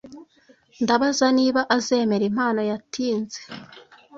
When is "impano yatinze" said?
2.31-3.39